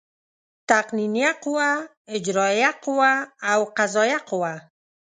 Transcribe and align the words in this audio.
تقنینیه 0.69 1.31
قوه، 1.43 1.71
اجرائیه 2.15 2.71
قوه 2.85 3.13
او 3.51 3.59
قضایه 3.77 4.17
قوه. 4.29 4.53